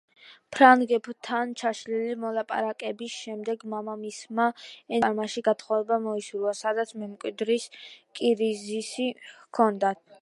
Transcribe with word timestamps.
ფრანგებთან 0.55 1.51
ჩაშლილი 1.61 2.15
მოლაპარაკებების 2.23 3.17
შემდეგ, 3.25 3.65
მამამისმა 3.75 4.47
ენრიკეტას 4.49 4.65
მეზობელ 4.71 5.05
პარმაში 5.05 5.45
გათხოვება 5.49 6.01
მოისურვა, 6.07 6.57
სადაც 6.63 6.95
მემკვიდრის 7.03 7.69
კრიზისი 8.21 9.07
ჰქონდათ. 9.31 10.03